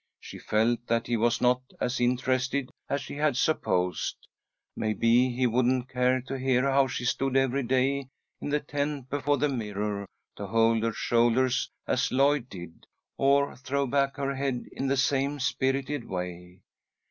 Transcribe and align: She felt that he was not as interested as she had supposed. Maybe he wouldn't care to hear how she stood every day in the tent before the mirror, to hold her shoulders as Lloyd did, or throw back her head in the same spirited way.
She 0.19 0.39
felt 0.39 0.87
that 0.87 1.05
he 1.05 1.15
was 1.15 1.41
not 1.41 1.61
as 1.79 1.99
interested 2.01 2.71
as 2.89 3.01
she 3.03 3.13
had 3.17 3.37
supposed. 3.37 4.15
Maybe 4.75 5.29
he 5.29 5.45
wouldn't 5.45 5.89
care 5.89 6.21
to 6.21 6.39
hear 6.39 6.63
how 6.63 6.87
she 6.87 7.05
stood 7.05 7.37
every 7.37 7.61
day 7.61 8.07
in 8.39 8.49
the 8.49 8.61
tent 8.61 9.11
before 9.11 9.37
the 9.37 9.47
mirror, 9.47 10.07
to 10.37 10.47
hold 10.47 10.81
her 10.81 10.93
shoulders 10.93 11.69
as 11.85 12.11
Lloyd 12.11 12.49
did, 12.49 12.87
or 13.15 13.55
throw 13.55 13.85
back 13.85 14.17
her 14.17 14.33
head 14.33 14.65
in 14.71 14.87
the 14.87 14.97
same 14.97 15.39
spirited 15.39 16.09
way. 16.09 16.61